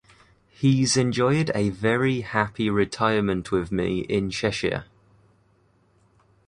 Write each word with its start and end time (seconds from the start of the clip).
He's 0.49 0.97
enjoyed 0.97 1.51
a 1.53 1.69
very 1.69 2.21
happy 2.21 2.71
retirement 2.71 3.51
with 3.51 3.71
me 3.71 3.99
in 3.99 4.31
Cheshire. 4.31 4.85